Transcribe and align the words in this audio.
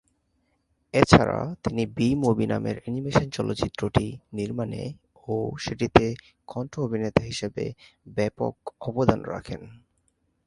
এছাড়া 0.93 1.39
তিনি 1.63 1.83
"bee 1.95 2.07
movie" 2.21 2.45
নামের 2.47 2.77
অ্যানিমেশন 2.79 3.27
চলচ্চিত্রটি 3.29 4.05
নির্মাণে 4.33 4.83
ও 5.27 5.33
সেটিতে 5.59 6.05
কন্ঠ-অভিনেতা 6.47 7.21
হিসেবে 7.23 7.63
ব্যাপক 8.07 8.53
অবদান 8.81 9.19
রাখেন। 9.25 9.61